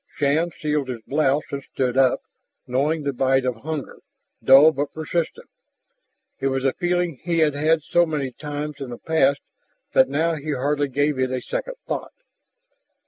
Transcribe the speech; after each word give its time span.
Shann 0.15 0.49
sealed 0.59 0.89
his 0.89 1.03
blouse 1.05 1.43
and 1.51 1.61
stood 1.63 1.95
up, 1.95 2.21
knowing 2.65 3.03
the 3.03 3.13
bite 3.13 3.45
of 3.45 3.57
hunger, 3.57 3.99
dull 4.43 4.71
but 4.71 4.95
persistent. 4.95 5.47
It 6.39 6.47
was 6.47 6.65
a 6.65 6.73
feeling 6.73 7.19
he 7.21 7.37
had 7.37 7.53
had 7.53 7.83
so 7.83 8.07
many 8.07 8.31
times 8.31 8.77
in 8.79 8.89
the 8.89 8.97
past 8.97 9.41
that 9.93 10.09
now 10.09 10.33
he 10.33 10.53
hardly 10.53 10.87
gave 10.89 11.19
it 11.19 11.29
a 11.29 11.39
second 11.39 11.75
thought. 11.85 12.13